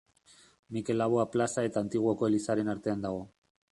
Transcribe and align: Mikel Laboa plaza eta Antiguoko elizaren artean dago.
Mikel 0.77 0.97
Laboa 1.01 1.25
plaza 1.35 1.65
eta 1.69 1.83
Antiguoko 1.87 2.31
elizaren 2.31 2.73
artean 2.75 3.05
dago. 3.09 3.23